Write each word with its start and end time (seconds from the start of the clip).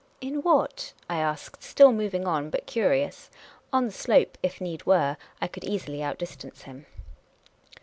"In 0.29 0.41
what?" 0.41 0.93
I 1.11 1.17
asked, 1.19 1.61
still 1.61 1.91
moving 1.91 2.25
on, 2.25 2.49
but 2.49 2.65
curious. 2.65 3.29
On 3.71 3.85
the 3.85 3.91
slope, 3.91 4.35
if 4.41 4.59
need 4.59 4.83
were, 4.87 5.15
I 5.39 5.47
could 5.47 5.63
easily 5.63 5.99
distance 6.17 6.63
him. 6.63 6.87